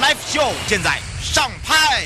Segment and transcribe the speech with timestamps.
[0.00, 2.04] Live Show 现在上拍。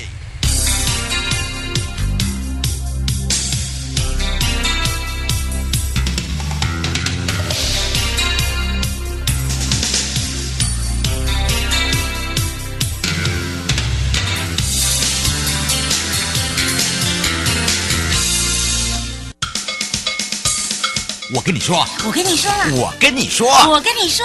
[21.34, 24.24] 我跟你说，我跟你说了，我跟你说，我跟你说，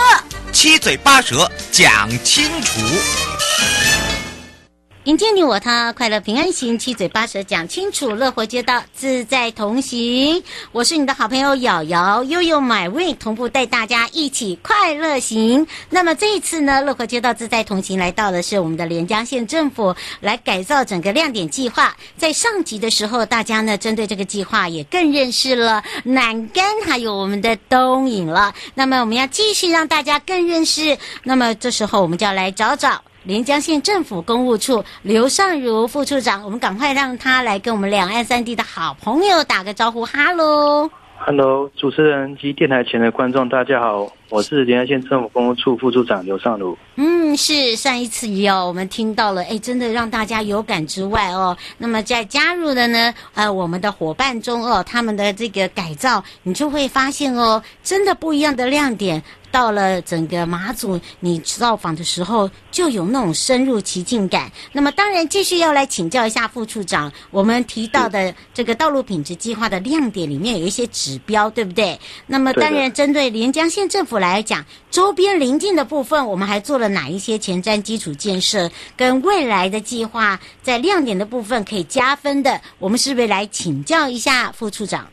[0.53, 2.79] 七嘴八舌讲清楚。
[5.07, 10.43] 迎接你我他，快乐平安行，七嘴八舌讲清楚，乐活街道自在同行。
[10.73, 15.65] 我是你的好朋友瑶瑶，悠悠 my way 同步带大家一起快乐行。
[15.89, 21.95] 那么这一次呢，乐活街道自在同行来到的是我们的连江县政府来改造整个亮点计划。
[22.17, 28.53] 在上集的时候，大家呢针对这个计划也更认识了南竿，还有我们的东引了。
[28.73, 30.97] 那么我们要继续让大家更认识。
[31.23, 33.01] 那么这时候我们就要来找找。
[33.23, 40.05] 连江县政府公务处刘尚如副处长，我们赶快让他来跟我们两岸三地的好朋友打个招呼。
[40.05, 46.77] 哈喽，哈喽，主持人及电台前的观众，大家好，我是连江县政府公务处副处长刘尚如。
[46.95, 59.21] 嗯，是上一次有我们听到了，哎，真的让大家有感之外哦，那么在加入的呢，呃，我们的伙伴中哦，他们的这个改造，你就会发现哦，真的不一样的亮点。
[59.57, 64.51] 到了整个马祖，你造访的时候就有那种深入其境感。
[64.71, 71.99] 那么，当然继续要来请教一下副处长，我们提到的这个道路品质计划的亮点里面有一些指标，对不对？
[72.27, 78.69] 那么，当然针对连江县政府来讲，周边邻近的部分，我们还做了哪一些前瞻基础建设？
[78.95, 85.07] 跟未来的计划在亮点的部分可以加分的，我们是不是来请教一下副处长？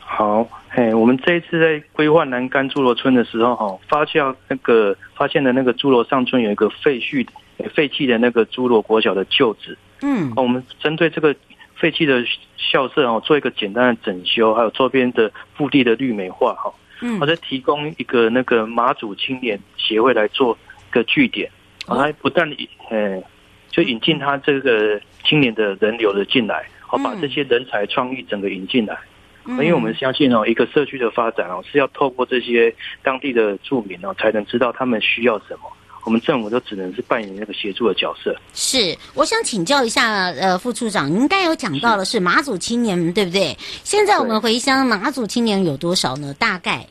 [0.00, 0.44] 好。
[0.76, 7.24] 哎，我们这一次在规划南竿侏罗村的时候，哈，发现那个发现的那个侏罗上村有一个废墟、
[7.72, 9.78] 废弃的那个侏罗国小的旧址。
[10.02, 11.32] 嗯，我们针对这个
[11.76, 12.24] 废弃的
[12.56, 20.58] 校舍哦，做一个简单的整修，还有周边的腹地的绿美化，哈，嗯，我再提供一个那个马祖青年协会来做
[20.88, 21.48] 一个据点，
[21.86, 22.50] 啊，它不但
[22.90, 23.22] 呃，
[23.68, 28.98] 就引进他这个青年的人流的进来，好，把这些人才创意整个引进来。
[29.46, 35.70] 因为我们相信哦，一个社区的发展哦，是要透过这些当地的住民哦，才能知道他们需要什么。
[36.04, 38.36] 我们政府都只能是扮演那个协助的角色。
[38.52, 43.56] 是，我想请教一下，呃，副处长，您刚有讲到的是马祖青年，对不对？
[43.82, 46.34] 现在我们回乡马祖青年有多少呢？
[46.38, 46.86] 大概？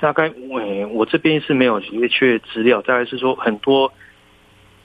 [0.00, 0.60] 大概，我
[0.92, 3.92] 我这边是没有明确资料，大概是说很多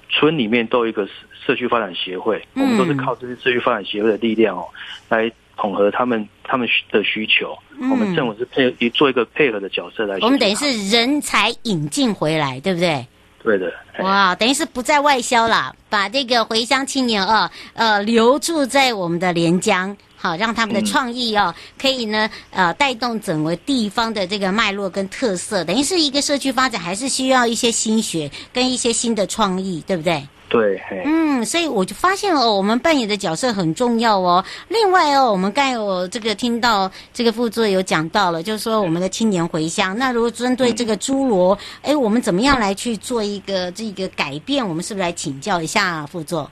[0.10, 1.08] 村里面都有一个
[1.46, 4.66] 社区发展协会，我们都是靠这些社区发展协会的力量哦
[5.10, 5.32] 来。
[5.58, 10.18] 统合他们他们的需求，嗯、我们政府是配做一个配合的角色来。
[10.22, 13.06] 我们等于是人才引进回来，对不对？
[13.44, 13.72] 对的。
[14.00, 25.64] 哇，等于是不再外销了，把这个回乡青年啊，呃，留住在我们的连江，好，让他们的创意哦，嗯、可以呢，呃，带动整个地方的这个脉络跟特色。
[25.64, 30.28] 等于是一个社区发展，还是需要一些心血跟一些新的创意，对不对？
[30.56, 34.42] 对，嗯，所以我就发现哦，我们扮演的角色很重要哦。
[34.70, 39.98] 另外哦，我们刚才有这个听到这个副座有讲到了，就是说我们的青年回乡。
[39.98, 44.66] 那如果针对这个侏罗，哎、嗯，我们怎么样来去做一个这个改变？
[44.66, 46.50] 我们是不是来请教一下副座？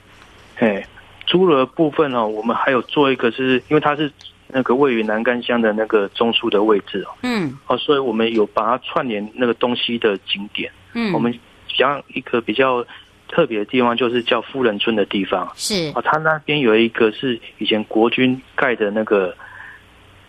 [0.57, 0.85] 哎，
[1.25, 4.11] 侏罗部分哦，我们还有做一个，是因为它是
[4.47, 7.15] 那个位于南竿乡的那个中枢的位置哦。
[7.21, 10.69] 嗯，哦，所以我们有把它串联那个东西的景点。
[10.91, 11.33] 嗯，我们
[11.77, 12.85] 讲一个比较。
[13.33, 15.91] 特别的地方就是叫夫人村的地方，是。
[15.95, 19.35] 啊，他那边有一个是以前国军盖的那个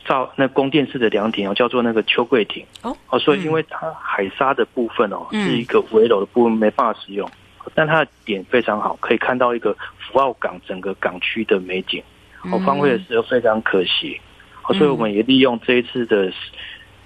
[0.07, 2.65] 造那宫殿式的凉亭哦，叫做那个秋桂亭。
[2.81, 7.31] 哦，哦，所以因为它海沙的部分哦是一个围楼的部分没办法使用，
[7.75, 12.03] 但它的点非常好，可以看到一个福澳港整个港区的美景，
[12.51, 14.19] 哦，荒废的时候非常可惜，
[14.67, 16.33] 哦，所以我们也利用这一次的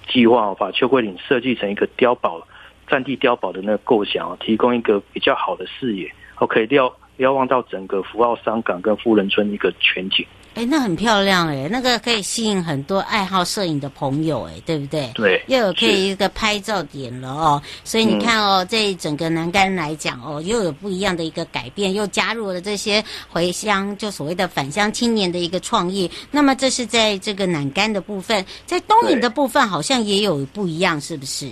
[0.07, 2.47] 计划把秋桂岭设计成一个碉堡、
[2.89, 10.25] 战地碉堡的那个构想啊，提供一个比较好的视野，哦，可以瞭瞭望到整个福澳商港跟富人村一个全景。
[10.55, 15.09] 哎，那很漂亮哎，那个可以吸引很多爱好摄影的朋友哎，对不对？
[15.13, 17.61] 对，又有可以一个拍照点了哦。
[17.83, 26.09] 所以你看哦，这整个南竿来讲哦，又有不一样的一个改变，又加入了这些回乡，就所谓的返乡青年的一个创意。
[26.31, 31.47] 那么这是在这个南竿的部分，在东引的部分好像也有不一样，是不是？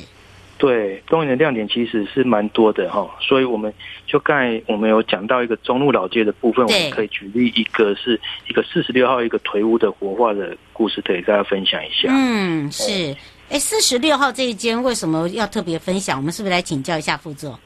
[0.57, 3.71] 对，东引的亮点其实是蛮多的哈，所以我们
[4.07, 8.19] 就刚才我们有讲到一个中路老街的部分，我们可以举例一个是
[8.49, 12.09] 一个四十六号一个颓屋的活化的故事，可以跟大家分享一下。
[12.09, 13.15] 嗯，是，
[13.49, 16.17] 哎，四十六号这一间为什么要特别分享？
[16.17, 17.59] 我们是不是来请教一下副座？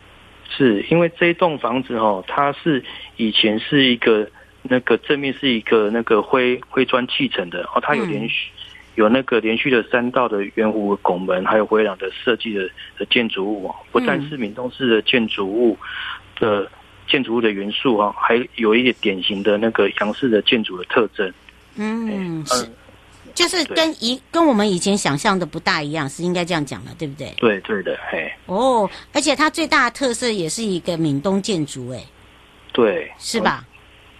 [0.50, 2.84] 是因为这一栋房子哈，它是
[3.16, 4.30] 以前是一个
[4.64, 8.50] 那个正面是一个那个灰灰砖砌成的哦，它有连续。
[8.54, 8.58] 嗯
[8.96, 15.78] 有那个连续的三道的圆弧拱门，还有回廊的设计的的建筑物，不但是闽东式的建筑物
[16.40, 16.70] 的
[17.08, 21.34] 建筑物的元素啊，还有一些典型的那个洋式的建筑的特征。
[21.76, 22.70] 嗯，是，
[23.34, 27.34] 就是跟以跟我们以前想象的不大一样，是应该这样讲的，对不对？
[27.38, 28.30] 对对的，嘿。
[28.48, 32.04] 哦，而且它最大的特色也是一个闽东建筑，哎，
[32.74, 33.66] 对，是吧？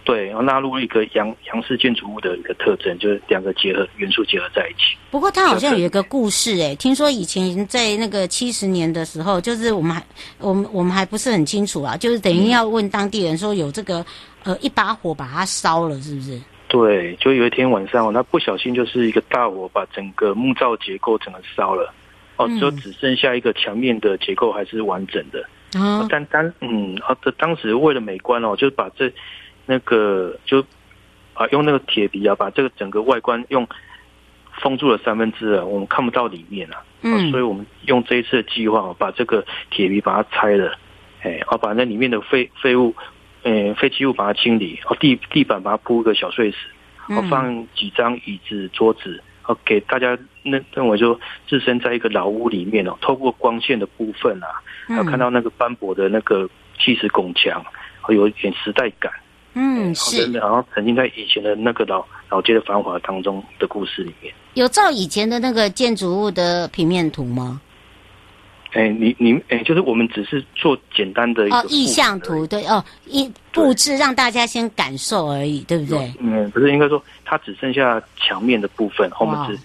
[0.04, 4.98] 对，然后纳入一个洋洋式建筑物的一个特征，就是两个结合元素结合在一起。
[5.12, 10.04] 不过它好像有一个故事诶，听说以前在那个七十年的时候，就是我们还
[10.38, 14.04] 我们我们还不是很清楚啊，就是等于要问当地人说有这个
[14.42, 16.40] 呃一把火把它烧了，是不是？
[16.66, 21.94] 对，就有一天晚上，那不小心就是一个大火把整个木造结构整个烧了，
[22.38, 25.42] 哦，就只剩下一个墙面的结构还是完整的。
[25.78, 29.08] 啊、嗯，但当嗯啊，这当时为了美观哦，就是把这。
[29.72, 30.60] 那个就
[31.32, 33.66] 啊，用那个铁皮啊，把这个整个外观用
[34.60, 36.84] 封住了三分之二，我们看不到里面啊。
[37.00, 40.76] 嗯，所以我们用这一次的计划，把这个铁皮把它拆了，
[41.22, 42.94] 哎，然后把那里面的废废物，
[43.44, 46.58] 呃，废弃物把它清理，然后地地板把它铺个小碎石，
[47.08, 56.46] 然后放几张椅子、桌子，哦给大家认认为说置身在一个老屋里面哦，透过光线的部分啊，还有看到那个斑驳的那个
[56.78, 57.64] 砌石拱墙，
[58.10, 59.10] 有一点时代感。
[59.54, 64.32] 嗯，是，然后沉浸在以前的那个老老街的繁华当中的故事里面。
[64.54, 67.60] 有照以前的那个建筑物的平面图吗？
[68.72, 76.10] 哎，你你哎，就是我们只是做简单的一意向图，对哦，一布置让大家先感受而已，对不对？
[76.18, 79.58] 嗯，不是，应该说它只剩下墙面的部分，我们只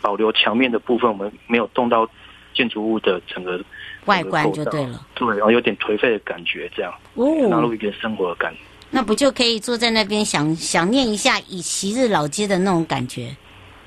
[0.00, 2.08] 保留墙面的部分，我们没有动到
[2.52, 3.60] 建筑物的整个
[4.06, 5.06] 外观就对了。
[5.14, 8.58] 对，然后有点颓废的感觉，这样哦，纳入一个生活的感觉。
[8.90, 13.34] 那不就可以坐在那边想想念一下以昔日老街的那种感觉，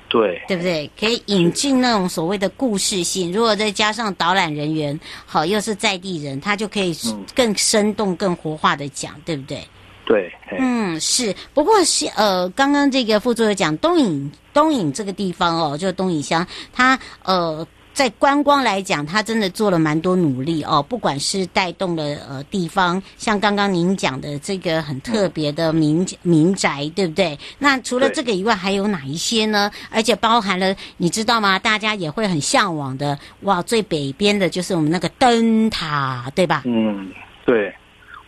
[0.08, 0.90] 对，对不对？
[0.98, 6.96] 可以引进那种所谓的故事性，如果再加上导览人员，好，又是在地人，他就可以
[7.34, 9.62] 更生动、更活化的讲，对不对？
[10.06, 11.34] 对，嗯，是。
[11.52, 17.66] 不过是呃，刚刚这个副座讲东引东引这个地方哦，就是东引乡，它呃。
[17.94, 27.38] 在观光来讲，他真的做了蛮多努力哦，不管是带动了呃地方，像刚刚您讲的这个很特别的民民宅，对不对？
[27.56, 29.70] 那除了这个以外，还有哪一些呢？
[29.90, 31.56] 而且包含了，你知道吗？
[31.56, 36.62] 大家也会很向往的，哇，最北边的就是我们那个灯塔，对吧？
[36.66, 37.12] 嗯，
[37.46, 37.72] 对。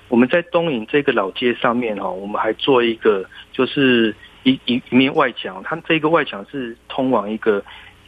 [0.09, 4.15] 我们在东引这个老街上面哈，我们还做一个，就是
[4.45, 7.61] 一一一面外墙，它这个外墙是通往一个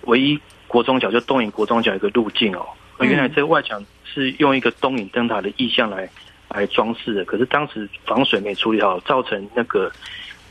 [0.03, 0.39] 唯一。
[0.69, 2.65] 国中角就东引国中角一个路径哦，
[3.01, 6.09] 原来这个外墙是用一个东引灯塔的意象来
[6.49, 9.91] 来装饰的，可是当时防水没处理好，造成那个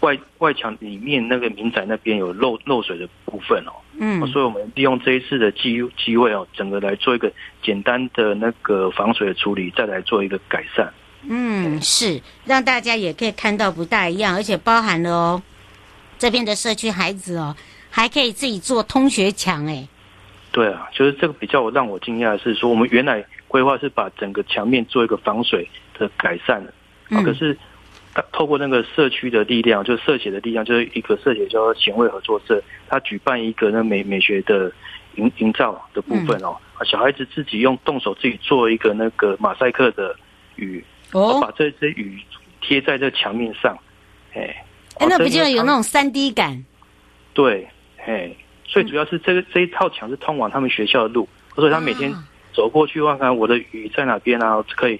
[0.01, 7.31] 外外墙里面那个民宅那边有漏漏水的部分哦，嗯，所以我们利用这一次的机机会哦，整个来做一个
[7.63, 10.91] 简单的那个防水的处理，再来做一个改善。
[11.29, 15.41] 嗯，是让大家也可以看到不大一样，而且包含了哦，
[16.17, 17.55] 这边的社区孩子哦，
[17.89, 19.87] 还可以自己做通学墙哎。
[20.57, 26.73] 对啊，就是这个比较让我惊讶的是说，我们原来规划是把整个墙面做一个防水的改善的，
[27.11, 27.55] 嗯，可是
[28.31, 32.59] 透过那个社区的力量，就是社协的力量，就是一个社协叫做贤惠合作社，
[32.89, 34.71] 他举办一个那美美学的
[35.17, 40.15] 营营造的部分哦，啊，小孩子自己用动手自己做一个那个马赛克的
[40.55, 42.19] 雨，哦，把这些雨
[42.61, 43.77] 贴在这墙面上，
[44.33, 46.65] 哎，哎，那不就有那种三 D 感？
[47.35, 47.67] 对，
[48.03, 48.35] 哎。
[48.67, 52.13] 最主要是这个这一套墙是通往他们学校的路，所以他每天
[52.53, 54.99] 走过去看看我的雨在哪边啊，可以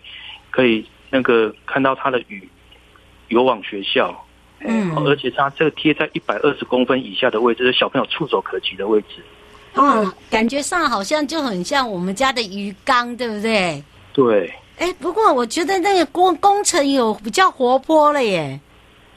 [0.50, 2.50] 可以那个看到他的雨
[3.28, 4.26] 游往学校，
[4.62, 9.24] 嗯，而且他这个贴在一百二十公分以下的位置，是小朋友触手可及的位置。
[9.76, 13.84] 嗯，感觉上好像就很像我们家的鱼缸，对不对？
[14.14, 14.52] 对。
[14.80, 18.60] 哎，不过我觉得那个工工程有比较活泼了耶。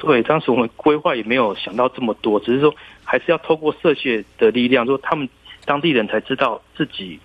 [0.00, 5.28] 对，当时我们规划也没有想到这么多，只是说还是要透过社协的力量，说他们
[5.66, 7.20] 当地人才知道自己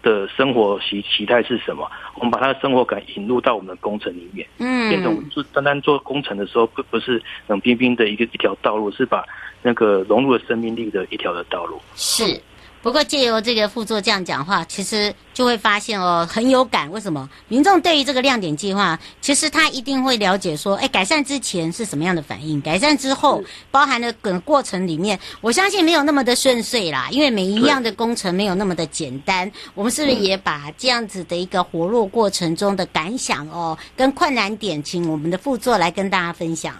[0.00, 9.24] 的生活习习态是什么，我们把他的生活感引入到我们的工程里面，嗯，变成就单单做工程的时候，不不是冷冰冰的一个一条道路，是把
[9.60, 11.80] 那个融入了生命力的一条的道路。
[11.96, 12.40] 是。
[12.82, 16.90] 不过借由这个副座这样讲话，其实就会发现哦，很有感。
[16.90, 17.28] 为什么？
[17.48, 29.50] 民众对于这个亮点计划，其实他一定会了解说，哎，改善之前是什么样的反应，改善之后包含的整个过程里面，我相信没有那么的顺遂啦，因为每一样的工程没有那么的简单。
[29.74, 36.74] 我们是不是也把这样子的一个活络过程中的感想哦，跟困难点，请我们的副座来跟大家分享。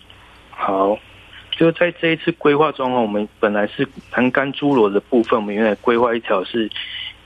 [0.52, 0.96] 好。
[1.60, 3.86] 就在这一次规划中，我们本来是
[4.16, 6.70] 南竿诸罗的部分，我们原来规划一条是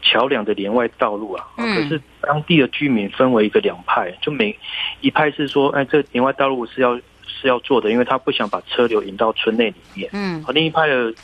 [0.03, 1.47] 桥梁的连外道路啊。
[1.57, 1.77] 嗯。
[1.77, 4.59] 可是当地的居民分为一个两派，就每
[5.01, 10.11] 一派是说，哎，这连外道路是要是要做的，因为他不想把车流引到村内里面。
[10.13, 10.45] 嗯。
[10.49, 11.15] 另一派的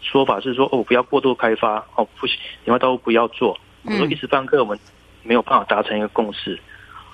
[0.00, 3.56] 说法是说，哦，不要过度开发，哦，不行，连外道路不要做。
[3.84, 4.76] 我说一时半刻我们
[5.22, 6.58] 没有办法达成一个共识，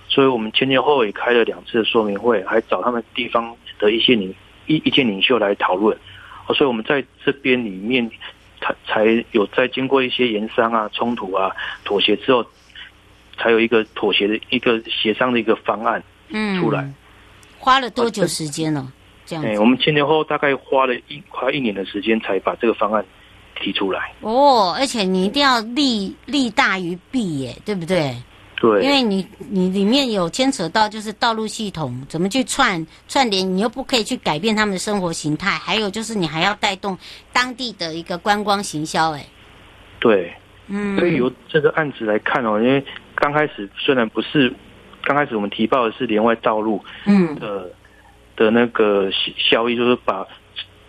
[0.09, 4.35] 所以我们前前后后也开了两次的说明会，还找他们地方的一些领。
[4.67, 5.97] 一意见领袖来讨论，
[6.49, 8.11] 所以我们在这边里面，
[8.61, 11.51] 才才有在经过一些研商啊、冲突啊、
[11.85, 12.45] 妥协之后，
[13.39, 16.03] 才有一个妥协的一个协商的一个方案
[16.61, 16.83] 出来。
[16.83, 16.95] 嗯、
[17.59, 18.93] 花了多久时间呢？
[19.27, 23.05] 这样子，哎，我们前前后后大概花了一快一年的时间，才把这个方案
[23.59, 24.13] 提出来。
[24.21, 28.15] 哦，而且你一定要利利大于弊，耶，对不对？
[28.57, 36.97] 对，因为你你里面有牵扯到就是道路系统怎么去串串联，你又不可以去改变他们的生活形态，还有就是你还要带动
[37.33, 39.27] 当地的一个观光行销，哎，
[39.99, 40.33] 对，
[40.69, 42.83] 嗯，所以由这个案子来看哦，因为
[43.17, 44.51] 刚开始虽然不是
[45.03, 47.35] 刚开始我们提报的是连外道路，嗯。
[47.35, 47.71] 的
[48.37, 50.27] 的那个效益，就是把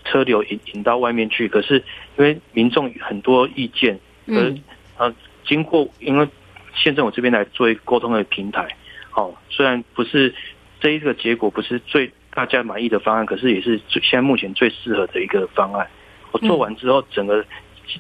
[0.05, 1.84] 车流引引到外面去，可是
[2.17, 4.57] 因为民众很多意见，嗯，
[4.98, 5.12] 啊，
[5.45, 6.27] 经过因为。
[6.75, 8.67] 县政府这边来做一个沟通的平台，
[9.10, 10.34] 好，虽然不是
[10.79, 15.88] 这一个结果不是最大家满意的方案，可是也是最现在目前最适合的一个方案。
[16.32, 17.44] 我做完之后，整个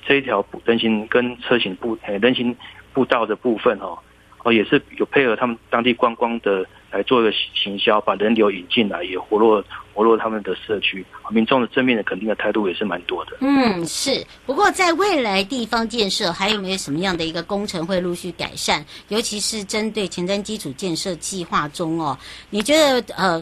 [0.05, 2.55] 这一条人行跟车行步人行
[2.93, 3.97] 步道的部分哦，
[4.45, 9.61] 哦也是有配合他们当地观光的来做一个行销，把人流引进来，也活络。
[9.93, 13.37] 活络他们的社区，民众的正面的肯定的态度也是蛮多的。
[13.39, 14.21] 嗯，是。
[14.45, 18.85] 不过在未来地方建设，还有没有什么样的一个工程会陆续改善？
[19.07, 22.17] 尤其是针对前瞻基础建设计划中哦，
[22.49, 23.41] 你觉得呃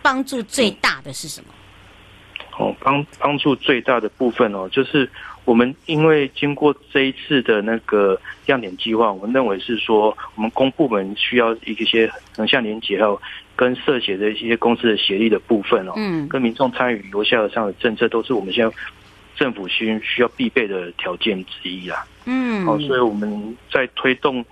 [0.00, 1.52] 帮助最大的是什么？
[2.58, 5.06] 哦，帮帮助最大的部分哦，就是
[5.50, 8.16] 我们因为经过这一次的那个
[8.46, 13.20] 亮点计划，我们认为是说我们公部门需要一些横向连结，还有。
[13.56, 18.74] 跟社协的一些公司的协力的部分哦，嗯，跟民众参与由下而上的政策，都是我们现在
[19.36, 22.06] 政府需需要必备的条件之一啦。
[22.24, 24.42] 嗯，好，所以我们在推动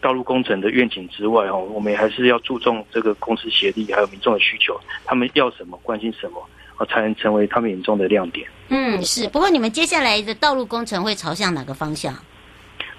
[0.00, 6.48] 道路工程的愿景之外哦，我们也还是要注重这个公司协力，还有民众的需求，他们要什么，关心什么，
[6.78, 8.48] 哦，才能成为他们眼中的亮点。
[8.68, 9.28] 嗯，是。
[9.28, 12.14] 不过你们接下来的道路工程会朝向哪个方向？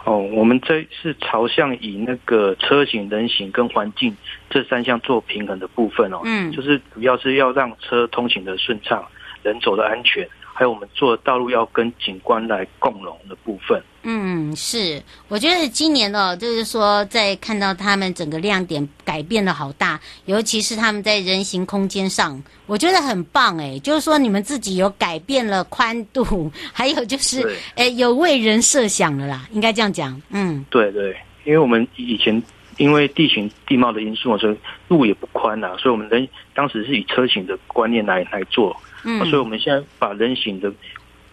[0.05, 4.15] 哦，我们这是朝向以那个车型、人行跟环境
[4.49, 9.05] 这三项做平衡的部分哦，嗯，就是主要是要让车通行的顺畅，
[9.43, 10.25] 人走的安全。
[10.57, 13.79] 还有我们做道路要跟景观来共融的部分。
[14.01, 23.77] 嗯，是，我觉得今年哦，就是说在看到他们整个亮点改变的好大，尤其是他们在人行空间上，我觉得很棒哎。
[23.83, 30.19] 就是说你们自己有改变了宽度， 还有就是哎有为人设想了啦，应该这样讲。
[30.31, 32.41] 嗯，对对，因为我们以前
[32.77, 38.75] 因为地形地貌的因素，所以路也不宽呐，所以我们人当时是以车型的观念来来做。
[39.09, 40.69] 嗯，所以我们现在把人行的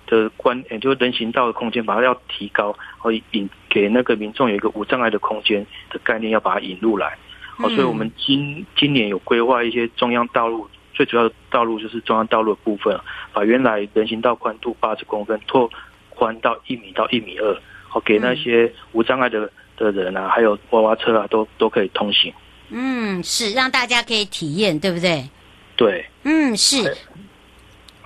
[0.07, 7.19] 的观，也就是人行道的空间，把它要提高，和引给那个民众有一个无障碍的空间的概念，要把它引入来。
[7.59, 12.97] 哦，所以我们今今年有规划一些中央道路，最主要的道路就是中央道路的部分，
[13.33, 15.69] 把原来人行道宽度八十公分拓
[16.11, 17.57] 宽到一米到一米二，
[17.89, 22.33] 好给那些无障碍的的人啊，还有娃娃车啊，都都可以通行。
[22.71, 25.29] 嗯，是让大家可以体验，对不对？
[25.77, 26.97] 对，嗯，是。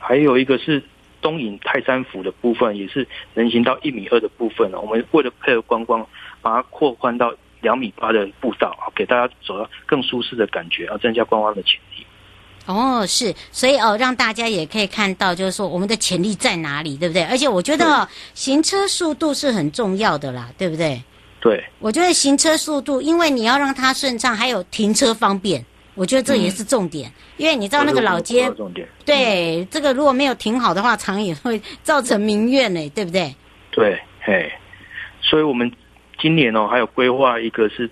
[0.09, 0.83] 还有一个是
[1.21, 4.73] 东引泰山府的部分，也是人行道一米二的部分。
[4.73, 6.01] 我们为了配合观光，
[6.41, 12.07] 把它扩宽到两米八的步道，给大家走到更舒适的感觉，啊增加观光的潜力。
[12.65, 17.23] 哦，是，所以哦，让大家也可以看到，就是说我们的潜力在哪里，对不对？
[17.25, 21.03] 而且我觉得哦，行车速度是很重要的啦，对不对？
[21.39, 25.63] 对，我觉得行车速度，因为你要让它顺畅，还有停车方便，
[25.99, 27.11] 我觉得这也是重点。
[27.11, 33.35] 嗯、因为你知道那个老街，重点对、嗯、这个如果没有停好的话，常也会造成民怨呢，对不对？
[33.71, 34.53] 对，嘿，
[35.21, 35.71] 所以我们
[36.19, 37.91] 今年哦，还有规划一个是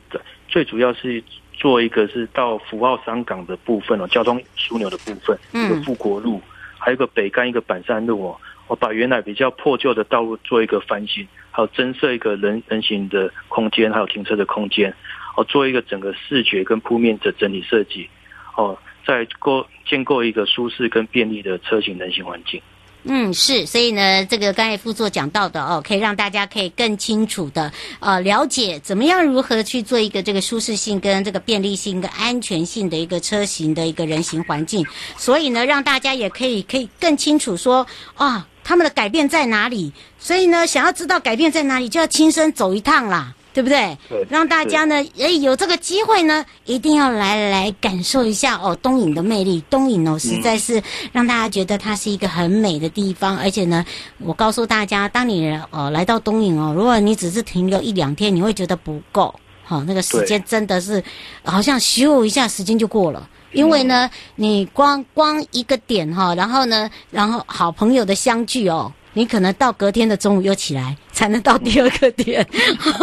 [0.49, 1.23] 最主要是。
[1.59, 6.39] 做一个是到福澳商港的部分哦，交通枢纽的部分，一个富国路，
[6.79, 8.37] 还有一个北干一个板山路哦，
[8.67, 14.95] 我把原来比较破旧的道路做一个翻新，还有增设一个人人行的空间，还有停车的空间，
[15.37, 18.09] 哦，做一个整个视觉跟铺面的整体设计，
[18.57, 18.77] 哦，
[19.07, 22.61] 再构建构一个舒适跟便利的车型人行环境。
[23.09, 34.85] 嗯，是，所以呢，这个刚才副座讲到的哦，可以让大家可以更清楚的呃了解怎么样如何去做一个这个舒适性跟这个便利性跟安全性的一个车型的一个人行环境，
[35.17, 43.33] 所以呢，让大家也可以可以更清楚说啊，他们的改变在哪里，所以呢，想要知道改变在哪里，就要亲身走一趟啦。
[43.57, 43.97] 对不对？
[44.07, 49.65] 对，让大家呢，哎，有这个机会呢，一定要来来感受一下哦，东影的魅力。
[49.71, 53.35] 东影哦，实在是让大家觉得它是一个很美的地方。
[53.37, 53.83] 嗯、而且呢，
[54.19, 59.35] 我告诉大家，当你哦来到东影哦，如果你只是停留一两天，你会觉得不够。
[59.65, 61.03] 好、哦，那个时间真的是
[61.43, 63.27] 好像咻一下时间就过了。
[63.53, 68.93] 因为呢，你光光一个点哈、哦，然后呢，然后好朋友的相聚哦。
[69.17, 72.47] 你可能到隔天的中午又起来，才能到第二个点。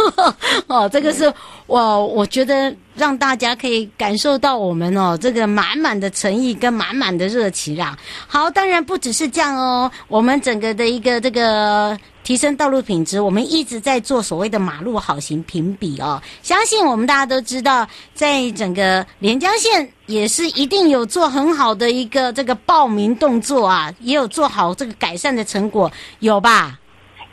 [0.68, 1.34] 哦，这个是
[1.66, 7.98] 我我觉得让大家可以感受到我们哦这个满满的诚意跟满满的热情啦。
[8.28, 11.98] 好，当然不只是这样哦，我们整个的一个这个。
[12.24, 16.22] 提升道路品质，我们一直在做所谓的马路好行评比哦。
[16.42, 26.80] 相信我们大家都知道，在整个连江县也是一定有做很好的一个这个报名动作啊，也有做好这个改善的成果，有吧？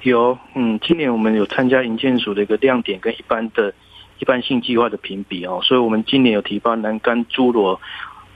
[0.02, 3.72] 有，嗯，今年我们有参加营建署的一个亮点跟一般的
[4.18, 7.80] 一般性计划的评比哦，所以我们今年有提报南竿诸罗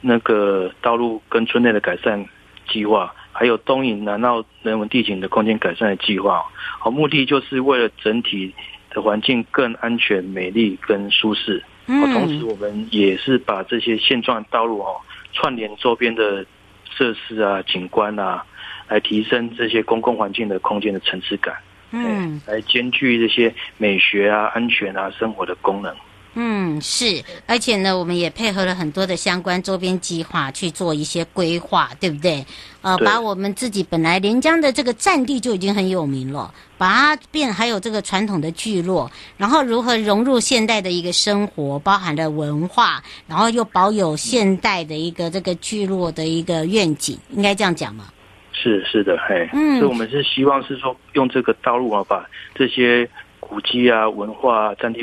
[0.01, 2.25] 那个道路跟村内的改善
[2.71, 3.13] 计划。
[3.35, 6.45] 还有东引南澳人文地景的空间改善的计划，
[6.79, 8.55] 好，目的就是为了整体
[8.91, 11.63] 的环境更安全、美丽跟舒适。
[11.87, 14.97] 嗯，同时我们也是把这些现状道路哦
[15.33, 16.47] 串联周边的
[16.89, 18.43] 设施啊、景观啊，
[18.89, 21.57] 来提升这些公共环境的空间的层次感。
[21.91, 25.95] 嗯，来兼具这些美学啊、安全啊、生活的功能。
[26.37, 32.45] 嗯，是，而且呢，我们也配合了很多的相关周边计划去做一些规划，对不对？
[32.83, 48.07] 呃，把我们自己本来连江的这个战地就已经很有名了，把它变还有这个传统的聚落，然后如何融入现代的一个生活，包含了文化，然后又保有现代的一个这个聚落的一个愿景，应该这样讲吗？
[48.53, 55.01] 是是的，嘿，嗯，所以我们是希望是说用这个道路啊，把这些古迹啊、文化啊、战地。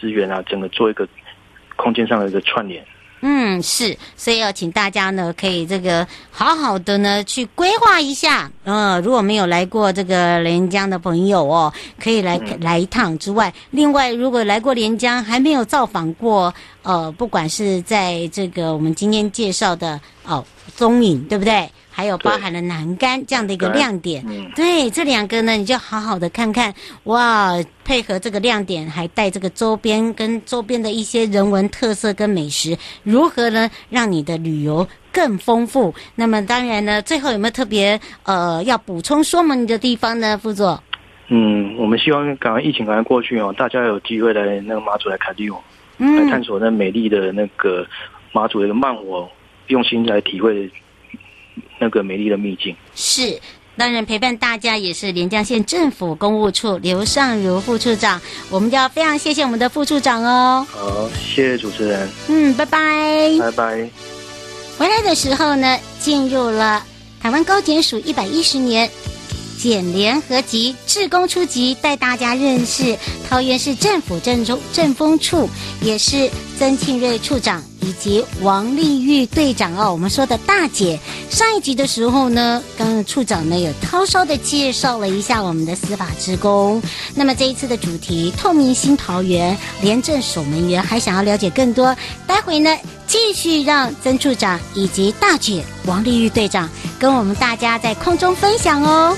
[0.00, 1.06] 资源啊，整个做一个
[1.76, 2.84] 空间上的一个串联。
[3.22, 8.50] 嗯，是，所以要请大家呢，可以这个好好的呢去规划一下。
[8.64, 11.70] 呃，如果没有来过这个连江的朋友哦，
[12.02, 20.42] 可以来、嗯、来一趟之外，另外如果来过连江还没有造访过，呃，不管是在这个我们今天介绍的哦，
[20.74, 21.70] 踪影，对不对？
[21.90, 26.72] 还有包含了栏杆这样的一个亮点，嗯、对，这两个呢，你就好好的看看
[27.04, 27.52] 哇，
[27.84, 35.92] 配合这个亮点，还带这个周边跟周边的一些人文特色跟美食，如何呢，让你的旅游更丰富？
[36.14, 40.38] 那么当然呢，最后有没有特别呃要补充说明的地方呢？
[40.38, 40.82] 副座？
[41.28, 45.56] 嗯，我们希望赶快疫情赶快过去哦，大家有机会来那个马祖来凯蒂哦，
[45.98, 47.86] 来探索那美丽的那个
[48.32, 49.28] 马祖的一个慢活，
[49.66, 50.70] 用心来体会。
[51.78, 53.40] 那个美丽的秘境是，
[53.76, 60.66] 当然陪伴大家也是连江县政府公务处刘尚如副处长，我们就要非常谢谢我们的副处长哦。
[60.70, 62.08] 好，谢谢主持人。
[62.28, 63.38] 嗯，拜拜。
[63.38, 63.90] 拜拜。
[64.78, 66.84] 回来的时候呢，进入了
[67.20, 68.90] 台湾高检署一百一十年
[69.58, 72.96] 检联合集，志工出击，带大家认识
[73.28, 75.48] 桃园市政府政中政风处，
[75.82, 77.62] 也是曾庆瑞处长。
[77.82, 80.98] 以及王丽玉队长哦，我们说的大姐，
[81.30, 86.82] 上一集的时候呢，刚刚处长呢有稍稍的介绍了一下我们的司法职工。
[87.14, 99.16] 那么这一次的主题“透明新桃园，廉政守门员”，还想要了解更多，待会呢继续让曾处长以及大姐王丽玉队长跟我们大家在空中分享哦。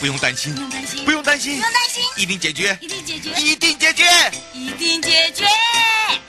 [0.00, 4.04] 不用担心，不用担心，不用担心，不用担心，一定解决，一定解决，一定解决，
[4.52, 5.44] 一定解决。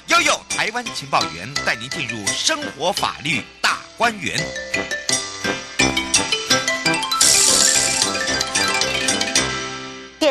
[0.07, 4.98] 悠悠台湾情报员带您进入生活法律大观园。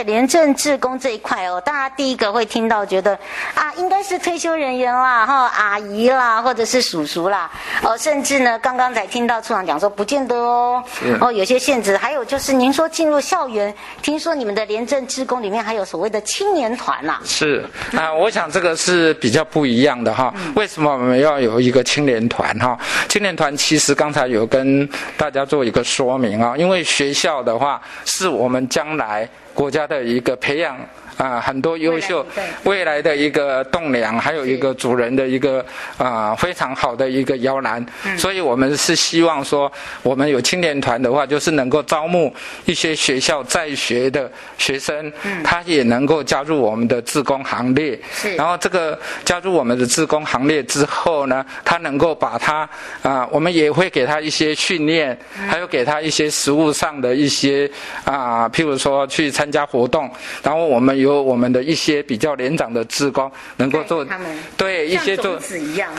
[0.08, 3.12] 廉政志工这一块哦，大家第一个会听到，觉得
[3.54, 7.50] 啊，应该是退休人员啦，哈，阿姨啦，或者是叔叔啦，
[7.82, 10.82] 哦，甚至呢，刚刚才听到处长讲说，不见得哦，
[11.20, 17.20] 哦，有些限制，还有就是您说进入校园，听说你们的廉政志工里面还有所谓的青年团呐、啊？
[17.26, 17.62] 是
[17.94, 20.32] 啊，我想这个是比较不一样的哈。
[20.54, 22.78] 为什么我们要有一个青年团哈？
[23.10, 29.28] 青年团其实刚才有跟大家做一个说明啊，因为学校的话是我们将来。
[29.58, 30.78] 国家的一个培养。
[31.18, 32.24] 啊，很多优秀
[32.62, 35.64] 未来的一个栋梁，还有一个主人的一个
[35.98, 37.84] 啊非常好的一个摇篮。
[38.06, 39.70] 嗯所以我们是希望说，
[40.02, 42.32] 我们有青年团的话，就是能够招募
[42.66, 47.98] 一些学校在学的学生，嗯他也能够加入我们的自工行列。
[48.36, 52.68] 然后这个加入我们的自工行列之后呢，他能够把他
[53.02, 57.68] 啊，我们也会给他一些训练，还有给他一些实物上的一些
[58.04, 60.08] 啊，譬如说去参加活动，
[60.44, 61.07] 然后我们有。
[61.08, 64.06] 有我们的一些比较年长的志工能够做，
[64.56, 65.38] 对一些做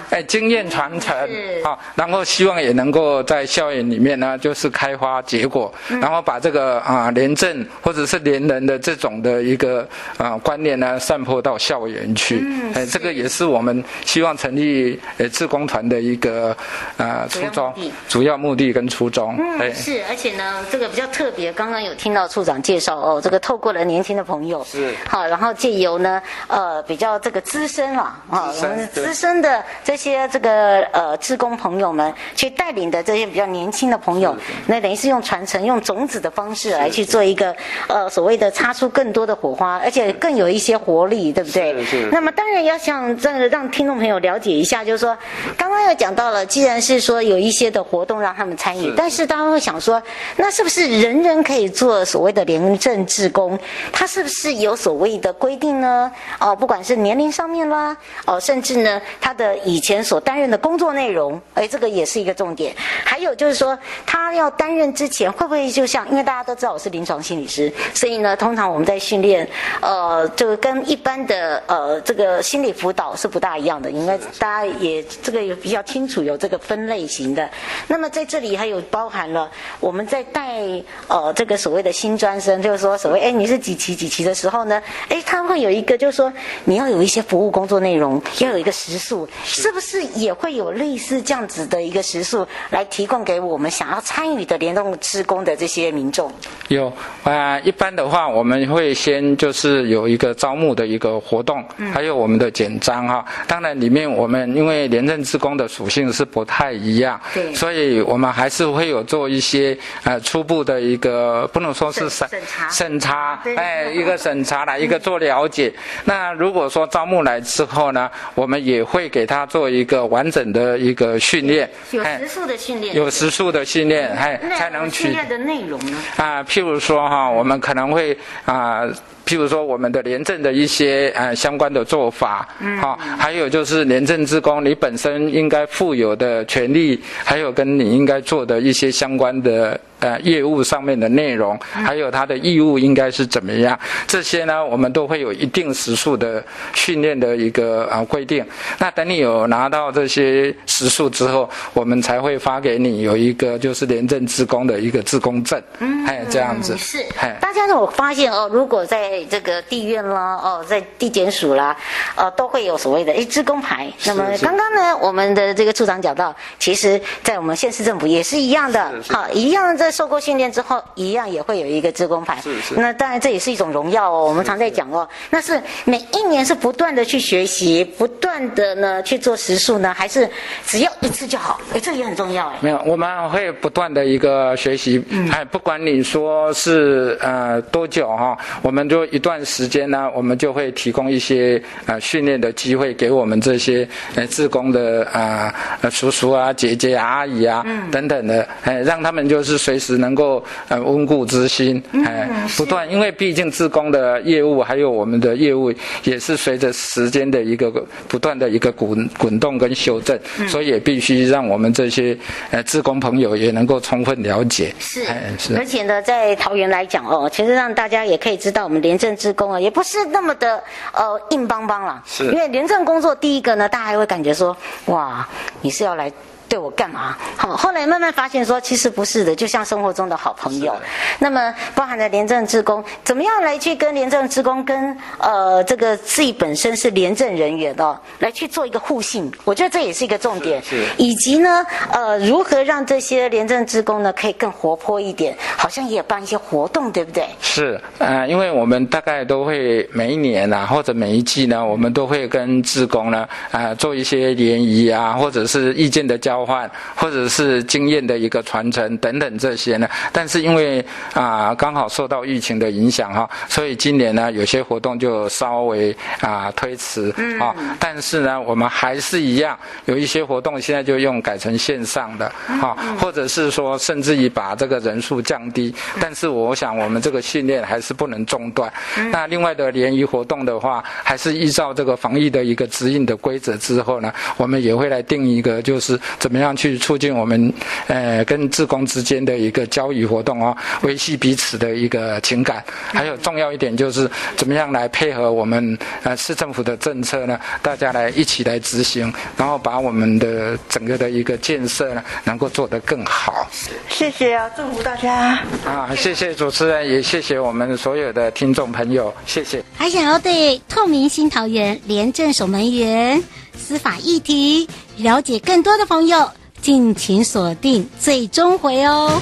[0.10, 1.16] 哎经验传承
[1.64, 12.40] 啊，然后希望也能够在校园里面呢，就是开花结果，然后把这个啊廉政或者是廉人的这种的一个啊观念呢，散播到校园去。
[12.42, 16.56] 嗯哎，这个也是我们希望成立呃志工团的一个
[16.98, 17.74] 啊初衷，
[18.08, 19.36] 主要目的跟初衷。
[19.40, 24.94] 嗯，是，而且呢，这个比较特别，刚刚有听到处长介绍哦，这个透过了年轻的朋友是。
[25.08, 34.36] 好，然后借由呢，呃，比较这个资深了啊，我们资深的这些这个呃志工朋友们去带领的这些比较年轻的朋友，
[34.66, 37.56] 那等于是用传承、用种子的方式来去做一个
[37.88, 41.76] 呃所谓的擦出更多的火花，而且更有一些活力，对不对？
[42.12, 45.18] 那么当然要想这个让听众朋友了解一下，就是说
[45.58, 50.02] 刚刚又讲到了，既然是说有一些的活动让他们参与，但是大家会想说，
[50.36, 53.58] 那是不是人人可以做所谓的廉政志工？
[53.92, 56.12] 他是不是有所所谓的规定呢？
[56.40, 62.76] 哦，不管是年龄上面啦，哦，甚至呢，他的以前所担任的工作内容，哎，这个也是一个重点。
[63.06, 69.48] 还有就是说，他要担任之前，会不会就像，因为大家都知道我是临床心理师，所以呢，通常我们在训练，
[69.80, 77.48] 呃，就跟一般的呃这个心理辅导是不大一样的，应该大家也这个也比较清楚有这个分类型的。
[77.86, 80.64] 那么在这里还有包含了我们在带
[81.08, 84.79] 呃这个所谓的新专生，就是说所谓哎你是几期几期的时候呢？
[85.08, 86.32] 哎，他会有一个，就是说，
[86.66, 96.32] 你要有一些服务工作内容，要有一个时数，是不是也会有类似这样子的一个时数来提供给我们想要参与的联动职工的这些民众？
[96.68, 96.88] 有
[97.24, 101.64] 啊、呃，一般的话，我们会先就是有一个招募的一个活动，
[101.94, 103.26] 还有我们的简章哈。
[103.48, 114.59] 当然，里面我们因为廉政职工的属性是不太一样，对，所以我们还是会有做一些呃初步的一个，不能说是审审查，审查，哎， 一个审查。
[114.66, 115.74] 来一个做了解，
[116.06, 125.04] 那如果说招募来之后呢，我们也会给他做一个完整的一个训练，有时数的训练，有时数的训练，哎，才能去。
[125.04, 125.98] 训练的内容呢？
[126.18, 128.84] 啊，譬如说哈，我们可能会啊。
[129.30, 132.50] 譬如说，我们的廉政的一些呃相关的做法，
[132.82, 148.44] 好，还有就是廉政职工你本身应该负有的权利，还有跟你应该做的一些相关的呃业务上面的内容，还有他的义务应该是怎么样，这些呢，我们都会有一定时数的训练的一个呃规定。
[148.80, 155.62] 那等你有拿到这些时数之后，我们才会发给你有一个就是廉政职工的一个自工证，
[156.04, 156.76] 还有这样子。
[156.78, 157.06] 是，
[157.40, 161.76] 大家呢，我发现哦，如果在这个地院啦，哦，在地检署啦，
[162.16, 163.92] 哦，都会有所谓的一支工牌。
[164.06, 172.40] 那么刚刚呢，我们的这个处长讲到，其实，在我们县市政府也是一样的，好，一样在受过训练之后，一样也会有一个支工牌。
[172.42, 172.76] 是是。
[172.76, 180.30] 那当然这也是一种荣耀哦，我们常在讲哦，那是每一年是不断的去学习，不断的呢去做实数呢，还是
[180.66, 181.60] 只要一次就好？
[181.74, 182.58] 哎，这也很重要哎。
[182.62, 189.09] 没有，我们会不断的一个学习，哎，不管你说是呃多久哈，我们就。
[189.12, 207.72] 一段时间呢，我们就会提供一些呃训练的机会给我们这些呃志工的啊、呃、叔叔啊、姐姐啊、阿姨啊、嗯、等等的，哎，让他们就是随时能够呃温故知新，哎，嗯、不断，因为毕竟志工的业务还有我们的业务也是随着时间的一个
[208.08, 212.18] 不断的一个滚滚动跟修正，嗯、所以也必须让我们这些
[212.52, 214.74] 呃志工朋友也能够充分了解。
[214.80, 222.04] 是，哎、是，而且呢，在桃园来讲哦，其实让大家也可以知道，我们廉政治工啊，也不是那么的呃硬邦邦啦。
[222.06, 225.28] 是，因为廉政工作第一个呢，大家还会感觉说，哇，
[225.62, 226.12] 你是要来。
[226.50, 227.16] 对我干嘛？
[227.38, 230.76] 好，后来慢慢发现说，其实不是的，就像生活中的好朋友。
[231.20, 239.32] 那么，包含了廉政职工，怎么样来去跟廉政职工跟呃这个自己本身是廉政人员哦，来去做一个互信？
[239.46, 240.60] 我觉得这也是一个重点。
[240.64, 240.84] 是。
[240.98, 245.38] 以及呢，呃，如何让这些廉政职工呢可以更活泼一点？
[245.56, 247.28] 好像也有办一些活动，对不对？
[247.42, 253.20] 是，呃，因为我们大概都会每一年啊，或者每一季呢，我们都会跟职工呢
[253.52, 256.39] 啊、呃、做一些联谊啊，或者是意见的交。
[256.40, 278.72] 交换，或者是经验的一个传承等等这些呢，但是因为啊刚好受到疫情的影响哈，所以今年呢有些活动就稍微啊推迟啊，但是呢我们还是一样有一些活动现在就用改成线上的啊，或者是说甚至于把这个人数降低，但是我想我们这个训练还是不能中断。
[279.12, 286.00] 那另外的联谊活动的话，还是依照这个防疫的一个指引的规则之后呢，我们也会来定一个就是。
[286.20, 287.54] 怎么样去促进我们，
[287.88, 292.64] 呃，跟志工之间的一个交易活动哦，维系彼此的一个情感，
[292.94, 297.40] 还有重要一点就是怎么样来配合我们呃市政府的政策呢？
[297.62, 303.48] 大家来一起来执行，然后把我们的整个的一个建设呢，能够做得更好。
[303.90, 305.90] 谢谢啊，祝福大家啊！
[305.96, 309.64] 谢谢主持人，也谢谢我们所有的听众朋友，谢谢。
[309.76, 313.22] 还想要对透明新桃园廉政守门员
[313.58, 314.68] 司法议题
[315.00, 316.30] 了解更多的朋友，
[316.62, 319.22] 敬请锁定最终回哦。